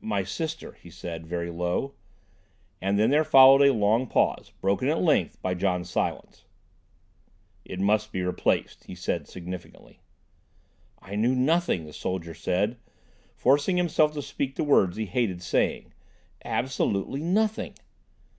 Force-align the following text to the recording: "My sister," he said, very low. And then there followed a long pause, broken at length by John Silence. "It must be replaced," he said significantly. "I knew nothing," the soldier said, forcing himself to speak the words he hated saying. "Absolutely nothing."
"My 0.00 0.22
sister," 0.22 0.72
he 0.72 0.88
said, 0.88 1.26
very 1.26 1.50
low. 1.50 1.92
And 2.80 2.98
then 2.98 3.10
there 3.10 3.24
followed 3.24 3.60
a 3.60 3.74
long 3.74 4.06
pause, 4.06 4.52
broken 4.62 4.88
at 4.88 5.02
length 5.02 5.38
by 5.42 5.52
John 5.52 5.84
Silence. 5.84 6.46
"It 7.66 7.78
must 7.78 8.10
be 8.10 8.22
replaced," 8.22 8.84
he 8.84 8.94
said 8.94 9.28
significantly. 9.28 10.00
"I 11.00 11.14
knew 11.14 11.34
nothing," 11.34 11.84
the 11.84 11.92
soldier 11.92 12.32
said, 12.32 12.78
forcing 13.34 13.76
himself 13.76 14.12
to 14.14 14.22
speak 14.22 14.54
the 14.56 14.64
words 14.64 14.96
he 14.96 15.04
hated 15.04 15.42
saying. 15.42 15.92
"Absolutely 16.42 17.20
nothing." 17.20 17.74